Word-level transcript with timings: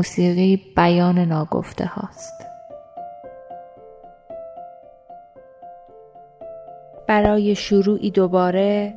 موسیقی 0.00 0.56
بیان 0.76 1.18
ناگفته 1.18 1.86
هاست. 1.86 2.46
برای 7.08 7.54
شروعی 7.54 8.10
دوباره 8.10 8.94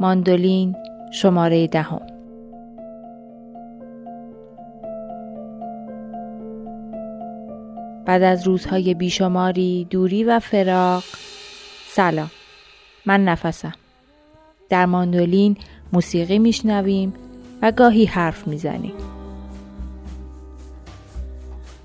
ماندولین 0.00 0.76
شماره 1.12 1.66
دهم. 1.66 2.06
بعد 8.06 8.22
از 8.22 8.46
روزهای 8.46 8.94
بیشماری 8.94 9.86
دوری 9.90 10.24
و 10.24 10.38
فراق 10.38 11.04
سلام. 11.88 12.30
من 13.06 13.24
نفسم. 13.24 13.74
در 14.68 14.86
ماندولین 14.86 15.56
موسیقی 15.92 16.38
میشنویم 16.38 17.14
و 17.62 17.72
گاهی 17.72 18.04
حرف 18.04 18.48
می‌زنیم. 18.48 19.17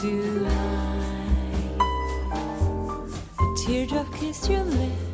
A 0.00 0.04
teardrop 3.56 4.06
kissed 4.14 4.48
your 4.48 4.62
lips, 4.62 5.07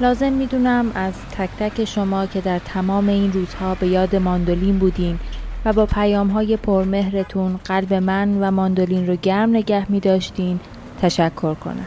لازم 0.00 0.32
می‌دونم 0.32 0.92
از 0.94 1.14
تک 1.38 1.50
تک 1.58 1.84
شما 1.84 2.26
که 2.26 2.40
در 2.40 2.58
تمام 2.58 3.08
این 3.08 3.32
روزها 3.32 3.74
به 3.74 3.86
یاد 3.88 4.16
ماندولین 4.16 4.78
بودین 4.78 5.18
و 5.64 5.72
با 5.72 5.86
پیام 5.86 6.28
های 6.28 6.56
پرمهرتون 6.56 7.56
قلب 7.64 7.94
من 7.94 8.38
و 8.40 8.50
ماندولین 8.50 9.06
رو 9.06 9.16
گرم 9.16 9.50
نگه 9.50 9.92
می 9.92 10.00
داشتین 10.00 10.60
تشکر 11.00 11.54
کنم. 11.54 11.86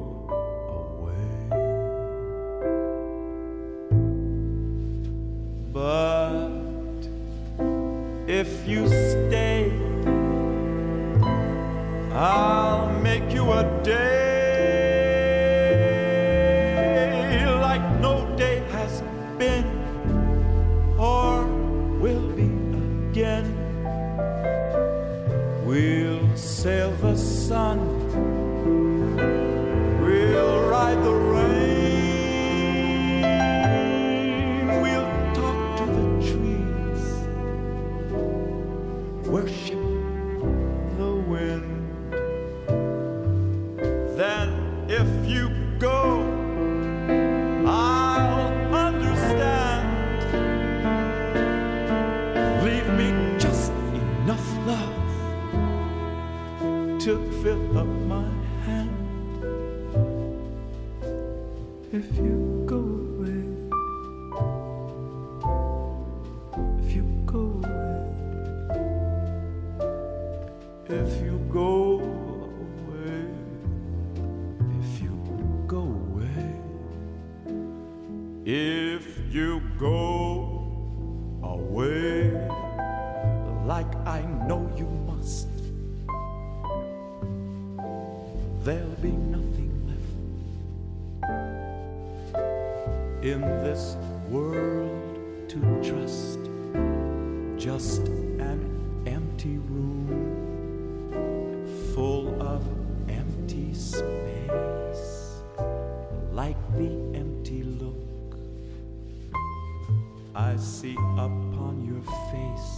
see 110.81 110.95
upon 111.17 111.83
your 111.85 112.01
face. 112.31 112.71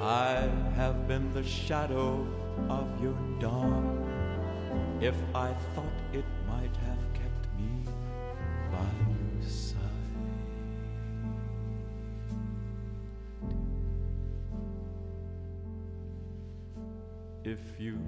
I 0.00 0.48
have 0.76 1.08
been 1.08 1.32
the 1.32 1.42
shadow 1.42 2.26
of 2.68 2.86
your 3.02 3.16
dawn. 3.40 3.84
If 5.00 5.14
I 5.34 5.54
thought 5.74 5.98
it 6.12 6.24
might 6.48 6.76
have 6.86 7.04
kept 7.14 7.46
me 7.58 7.84
by 8.70 8.90
your 9.08 9.48
side. 9.48 9.78
If 17.44 17.80
you 17.80 17.98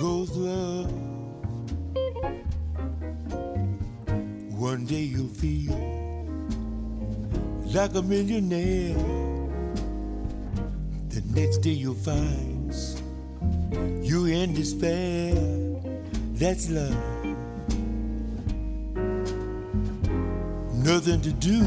goes 0.00 0.30
love. 0.36 0.90
One 4.58 4.84
day 4.86 5.02
you'll 5.02 5.28
feel 5.28 5.76
like 7.74 7.94
a 7.94 8.02
millionaire 8.02 8.94
The 11.08 11.22
next 11.34 11.58
day 11.58 11.70
you'll 11.70 11.94
find 11.94 12.62
you 14.02 14.26
in 14.26 14.54
despair. 14.54 15.34
That's 16.34 16.70
love. 16.70 16.96
Nothing 20.74 21.20
to 21.20 21.32
do 21.32 21.60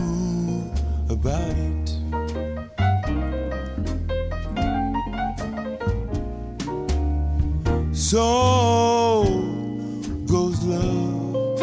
about 1.09 1.55
it. 1.57 2.14
So 8.05 9.23
goes 10.27 10.63
love. 10.63 11.59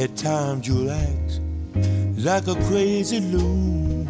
At 0.00 0.16
times 0.16 0.66
you'll 0.66 0.90
act 0.90 1.40
like 2.16 2.46
a 2.48 2.54
crazy 2.64 3.20
loon. 3.20 4.08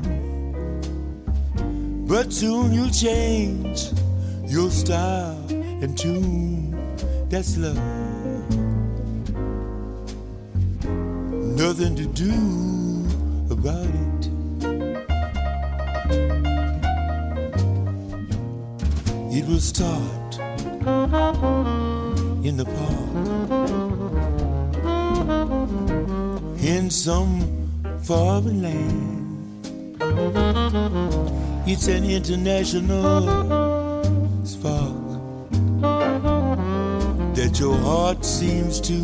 But 2.07 2.33
soon 2.33 2.73
you'll 2.73 2.91
change 2.91 3.91
your 4.47 4.71
style 4.71 5.45
and 5.51 5.99
tune. 5.99 6.97
That's 7.29 7.57
love. 7.57 7.77
Nothing 11.59 11.97
to 11.97 12.07
do 12.07 12.33
about 13.51 13.87
it. 13.87 14.12
It 19.35 19.47
will 19.49 19.61
start 19.61 20.39
in 22.45 22.57
the 22.57 22.67
park. 22.67 23.13
in 26.63 26.91
some 26.91 27.41
foreign 28.03 28.63
land. 28.63 29.19
It's 31.67 31.89
an 31.89 32.05
international 32.05 33.23
spark 34.45 35.03
that 37.35 37.59
your 37.59 37.77
heart 37.79 38.25
seems 38.25 38.81
to 38.83 38.95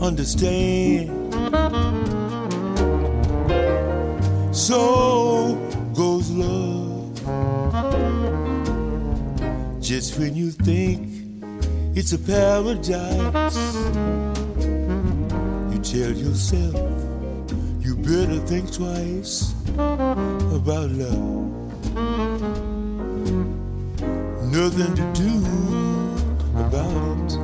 understand. 0.00 1.10
So 4.54 5.56
Just 9.92 10.18
when 10.18 10.34
you 10.34 10.50
think 10.50 11.06
it's 11.94 12.14
a 12.14 12.18
paradise, 12.18 13.54
you 15.70 15.78
tell 15.84 16.12
yourself 16.16 16.76
you 17.84 17.96
better 17.96 18.38
think 18.46 18.72
twice 18.72 19.52
about 19.76 20.88
love. 20.92 21.44
Nothing 24.50 24.94
to 24.94 25.12
do 25.12 25.34
about 26.56 27.30
it. 27.30 27.41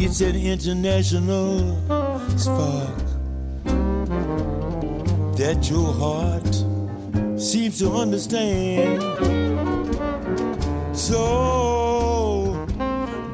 It's 0.00 0.20
an 0.20 0.36
international 0.36 1.76
spark 2.38 2.96
that 5.36 5.68
your 5.68 5.92
heart 5.92 6.54
seems 7.40 7.80
to 7.80 7.90
understand. 7.92 9.02
So 10.96 12.64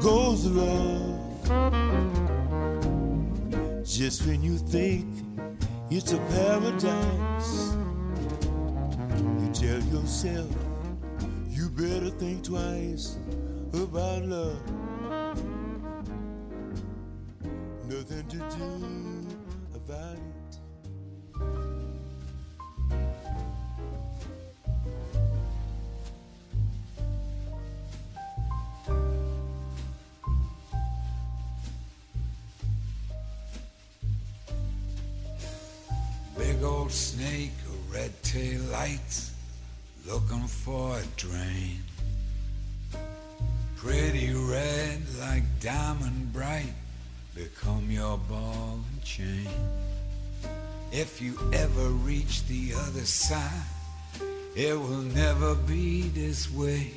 goes 0.01 0.45
love. 0.47 1.03
Just 3.85 4.25
when 4.25 4.41
you 4.41 4.57
think 4.57 5.05
it's 5.91 6.13
a 6.13 6.17
paradise. 6.17 7.75
You 9.39 9.51
tell 9.53 9.81
yourself 9.93 10.49
you 11.47 11.69
better 11.69 12.09
think 12.09 12.43
twice 12.43 13.17
about 13.71 14.23
love. 14.25 14.84
Diamond 45.65 46.31
bright, 46.31 46.75
become 47.33 47.89
your 47.89 48.19
ball 48.29 48.79
and 48.91 49.03
chain. 49.03 49.49
If 50.91 51.19
you 51.19 51.39
ever 51.53 51.89
reach 52.05 52.45
the 52.45 52.73
other 52.75 53.03
side, 53.05 53.65
it 54.55 54.79
will 54.79 55.01
never 55.01 55.55
be 55.55 56.03
this 56.09 56.53
way. 56.53 56.91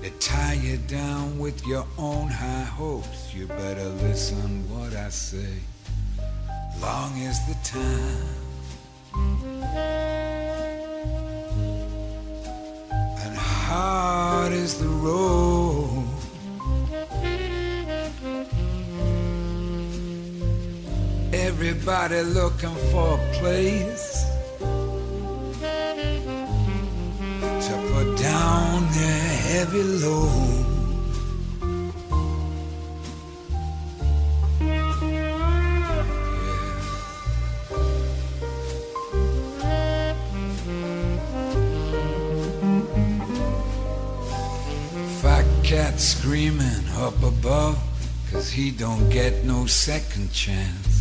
They 0.00 0.12
tie 0.18 0.54
you 0.54 0.78
down 0.78 1.38
with 1.38 1.66
your 1.66 1.86
own 1.98 2.28
high 2.28 2.64
hopes. 2.64 3.34
You 3.34 3.48
better 3.48 3.90
listen 4.06 4.64
what 4.70 4.94
I 4.94 5.10
say 5.10 5.58
long 6.80 7.18
is 7.18 7.38
the 7.46 7.56
time. 7.62 8.28
And 13.22 13.36
hard 13.36 14.52
is 14.52 14.78
the 14.78 14.88
road. 14.88 15.63
Everybody 21.56 22.20
looking 22.22 22.74
for 22.90 23.14
a 23.14 23.32
place 23.34 24.26
to 27.66 27.72
put 27.92 28.18
down 28.18 28.82
their 28.90 29.28
heavy 29.48 29.84
load. 30.02 30.64
Fat 45.22 45.46
cat 45.62 46.00
screaming 46.00 46.84
up 46.96 47.22
above, 47.22 47.78
cause 48.32 48.50
he 48.50 48.72
don't 48.72 49.08
get 49.08 49.44
no 49.44 49.66
second 49.66 50.32
chance. 50.32 50.93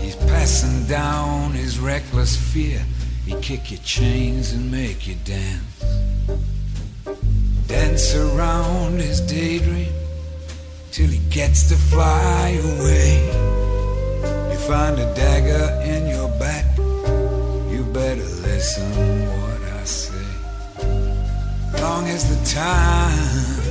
He's 0.00 0.16
passing 0.26 0.84
down 0.86 1.52
his 1.52 1.78
reckless 1.78 2.36
fear. 2.36 2.82
He 3.24 3.34
kick 3.40 3.70
your 3.70 3.80
chains 3.80 4.52
and 4.52 4.70
make 4.70 5.06
you 5.06 5.14
dance. 5.24 5.84
Dance 7.68 8.14
around 8.14 9.00
his 9.00 9.20
daydream 9.20 9.92
till 10.90 11.08
he 11.08 11.18
gets 11.30 11.68
to 11.68 11.76
fly 11.76 12.60
away. 12.62 13.24
You 14.50 14.58
find 14.58 14.98
a 14.98 15.14
dagger 15.14 15.80
in 15.84 16.08
your 16.08 16.28
back, 16.38 16.76
you 16.76 17.84
better 17.92 18.28
listen 18.42 18.90
what 19.28 19.62
I 19.80 19.84
say. 19.84 20.26
long 21.80 22.08
as 22.08 22.22
the 22.28 22.54
time 22.54 23.61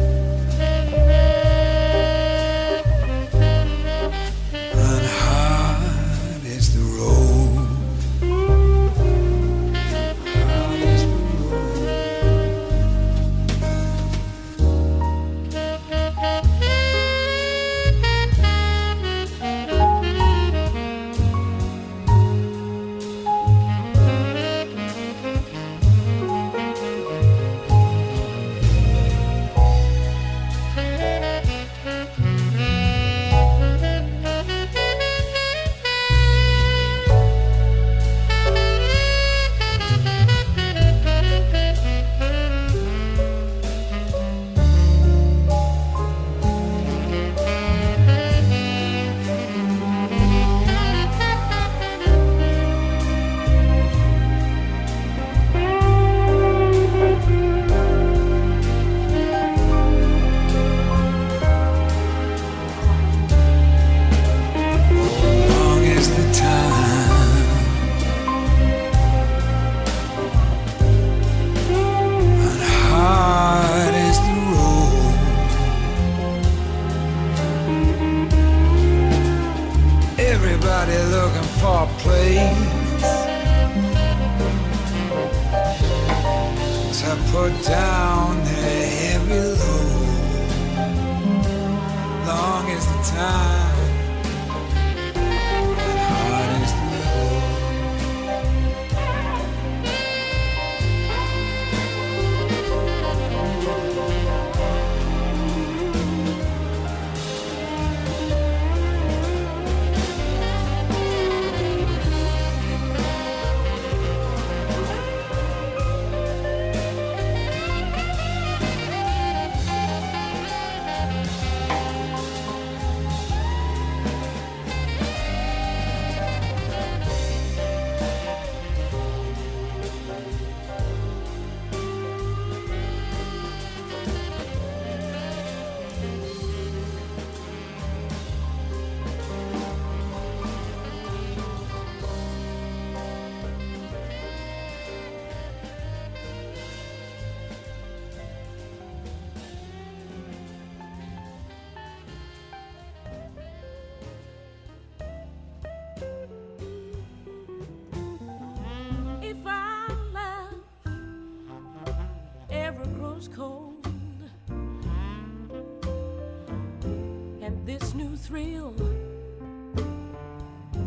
thrill 168.31 168.73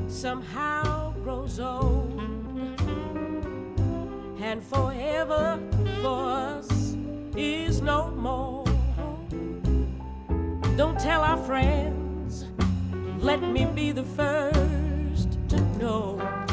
somehow 0.09 1.13
grows 1.23 1.61
old 1.61 2.19
and 4.41 4.63
forever 4.63 5.61
for 6.01 6.31
us 6.31 6.97
is 7.37 7.83
no 7.83 8.11
more. 8.13 8.65
Don't 10.79 10.99
tell 10.99 11.21
our 11.21 11.37
friends, 11.37 12.47
let 13.19 13.43
me 13.43 13.67
be 13.67 13.93
the 13.93 14.05
first 14.05 15.29
to 15.51 15.61
know. 15.79 16.44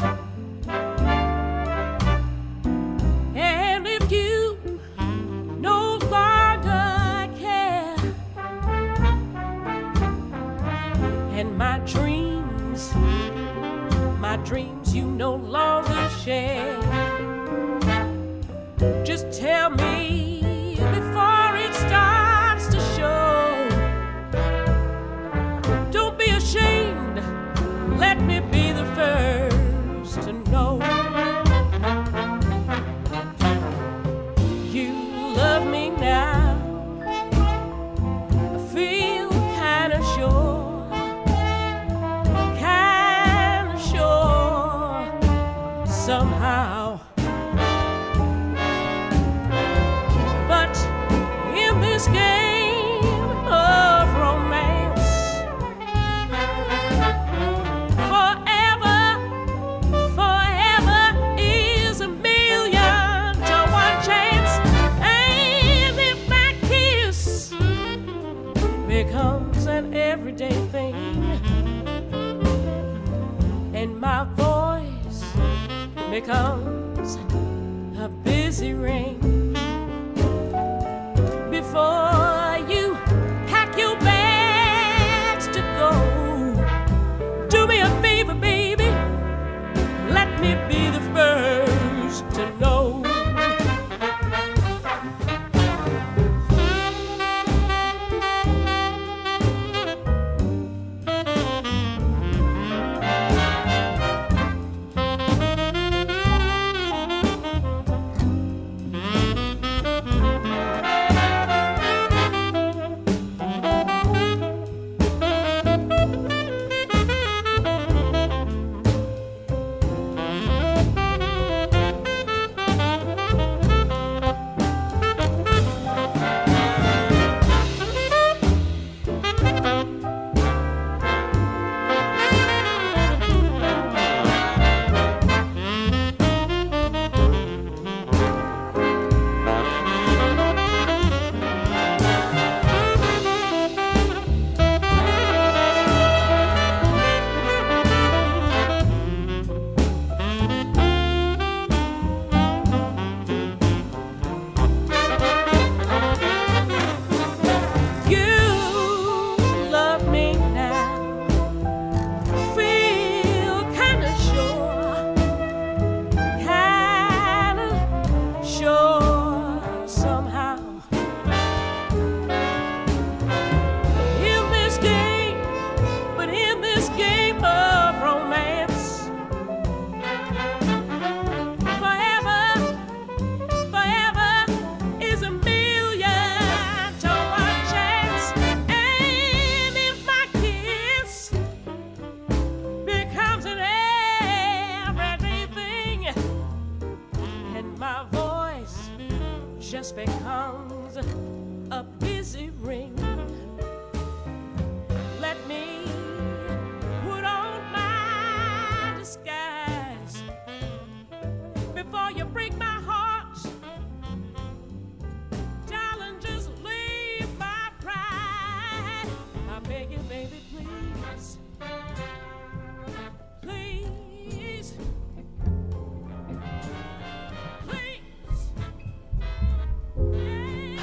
no 15.16 15.36
longer 15.36 16.08
share. 16.24 16.81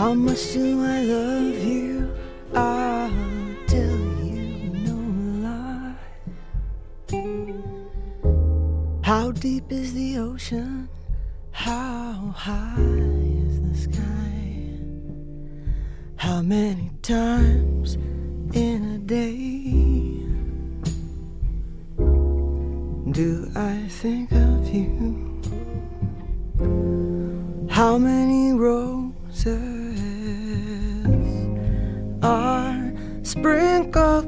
How 0.09 0.15
much 0.15 0.53
do 0.53 0.83
I 0.83 1.01
love 1.03 1.63
you? 1.63 2.11
I'll 2.55 3.11
tell 3.67 3.99
you 4.25 4.73
no 4.87 4.97
lie. 5.45 5.93
How 9.03 9.29
deep 9.29 9.71
is 9.71 9.93
the 9.93 10.17
ocean? 10.17 10.89
How 11.51 12.33
high 12.35 12.73
is 12.79 13.61
the 13.61 13.75
sky? 13.77 14.79
How 16.15 16.41
many 16.41 16.89
times 17.03 17.93
in 18.55 18.79
a 18.95 18.97
day 18.97 20.25
do 23.11 23.51
I 23.55 23.85
think 23.89 24.31
of 24.31 24.73
you? 24.73 25.39
How 27.69 27.99
many 27.99 28.53
roses 28.53 28.88
sprinkle 33.39 34.18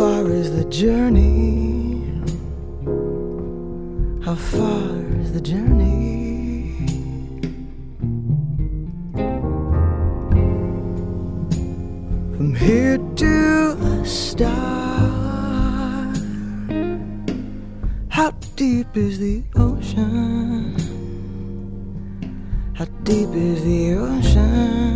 far 0.00 0.30
is 0.30 0.48
the 0.56 0.64
journey? 0.70 2.00
How 4.24 4.34
far 4.34 4.92
is 5.20 5.30
the 5.34 5.42
journey? 5.42 6.72
From 12.34 12.54
here 12.54 12.96
to 13.22 13.34
a 13.92 14.06
star. 14.06 14.48
How 18.08 18.30
deep 18.56 18.96
is 18.96 19.18
the 19.18 19.42
ocean? 19.56 20.76
How 22.72 22.86
deep 23.04 23.32
is 23.34 23.62
the 23.64 23.80
ocean? 24.06 24.89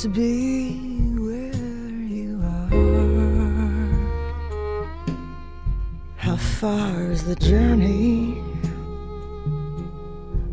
To 0.00 0.08
be 0.08 0.78
where 1.18 1.52
you 2.08 2.40
are. 2.42 2.70
How 6.16 6.36
far 6.36 7.02
is 7.10 7.24
the 7.24 7.36
journey? 7.36 8.42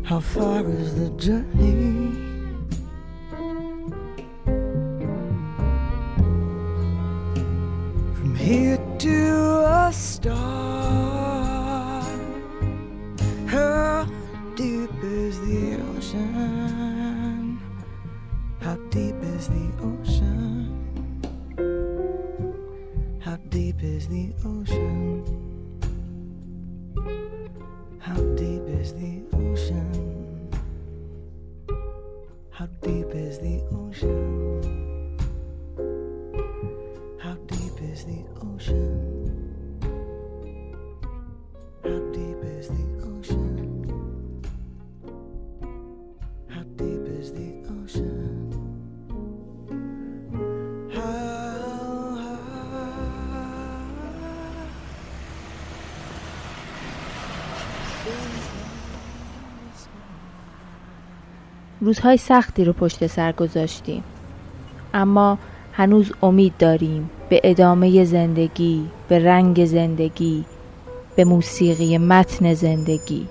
How 0.04 0.20
far 0.20 0.68
is 0.68 0.96
the 0.96 1.08
journey? 1.16 1.87
روزهای 61.88 62.16
سختی 62.16 62.64
رو 62.64 62.72
پشت 62.72 63.06
سر 63.06 63.32
گذاشتیم. 63.32 64.04
اما 64.94 65.38
هنوز 65.72 66.12
امید 66.22 66.52
داریم 66.58 67.10
به 67.28 67.40
ادامه 67.44 68.04
زندگی 68.04 68.84
به 69.08 69.24
رنگ 69.24 69.64
زندگی 69.64 70.44
به 71.16 71.24
موسیقی 71.24 71.98
متن 71.98 72.54
زندگی. 72.54 73.28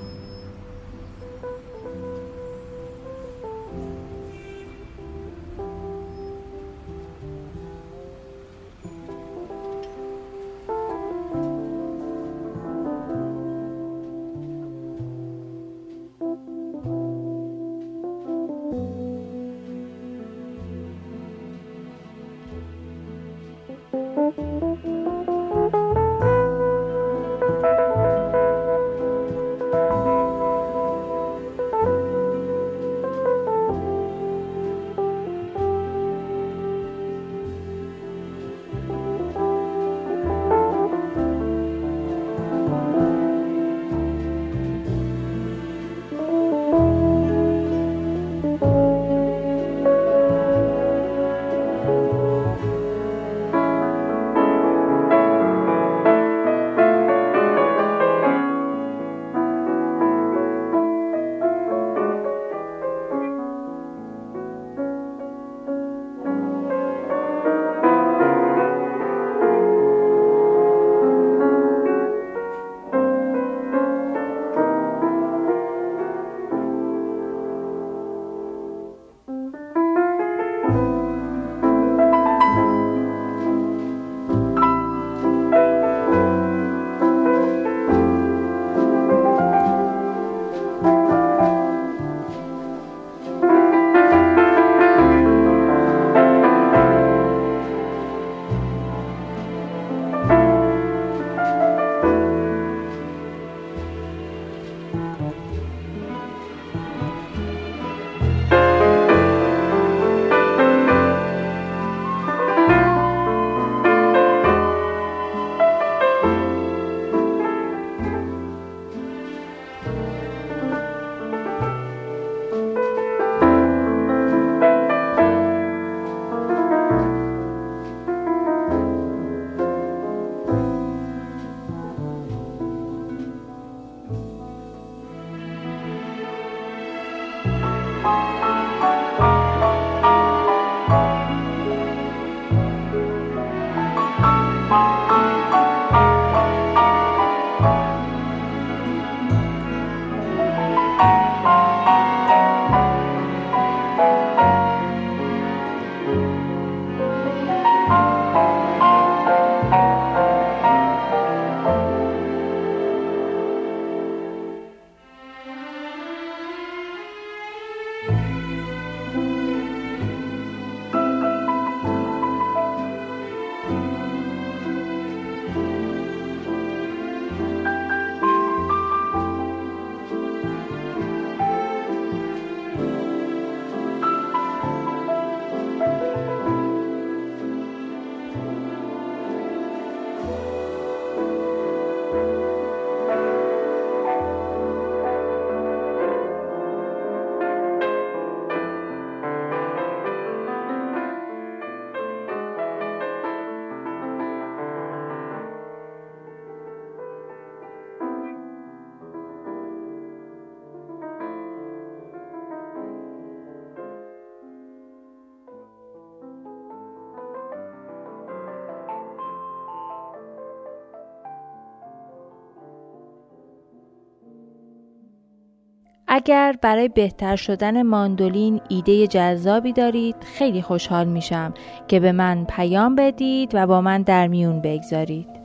اگر 226.27 226.55
برای 226.61 226.87
بهتر 226.87 227.35
شدن 227.35 227.81
ماندولین 227.81 228.61
ایده 228.69 229.07
جذابی 229.07 229.73
دارید 229.73 230.15
خیلی 230.37 230.61
خوشحال 230.61 231.07
میشم 231.07 231.53
که 231.87 231.99
به 231.99 232.11
من 232.11 232.45
پیام 232.45 232.95
بدید 232.95 233.51
و 233.53 233.67
با 233.67 233.81
من 233.81 234.01
در 234.01 234.27
میون 234.27 234.61
بگذارید. 234.61 235.36